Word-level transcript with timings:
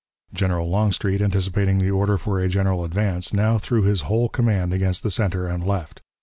General 0.33 0.67
Longstreet, 0.67 1.21
anticipating 1.21 1.77
the 1.77 1.91
order 1.91 2.17
for 2.17 2.39
a 2.39 2.49
general 2.49 2.83
advance, 2.83 3.33
now 3.35 3.59
threw 3.59 3.83
his 3.83 4.01
whole 4.01 4.29
command 4.29 4.73
against 4.73 5.03
the 5.03 5.11
center 5.11 5.45
and 5.45 5.63
left. 5.63 6.01